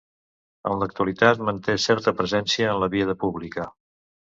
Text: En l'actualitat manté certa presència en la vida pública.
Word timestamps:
En 0.69 0.79
l'actualitat 0.83 1.43
manté 1.51 1.77
certa 1.85 2.15
presència 2.23 2.73
en 2.73 2.83
la 2.87 2.91
vida 2.97 3.19
pública. 3.27 3.71